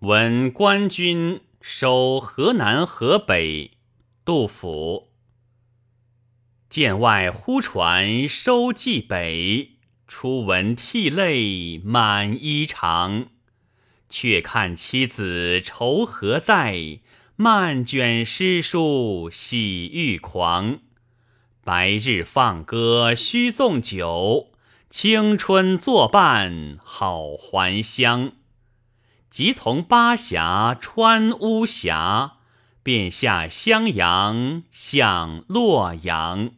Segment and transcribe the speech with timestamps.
[0.00, 3.72] 闻官军收河南、河北。
[4.24, 5.10] 杜甫。
[6.70, 9.72] 剑外忽传收蓟北，
[10.08, 13.26] 初闻涕泪满衣裳。
[14.08, 17.00] 却看妻子愁何在，
[17.36, 20.78] 漫卷诗书喜欲狂。
[21.62, 24.52] 白日放歌须纵酒，
[24.88, 28.32] 青春作伴好还乡。
[29.30, 32.32] 即从巴峡穿巫峡，
[32.82, 36.50] 便下襄阳向洛阳。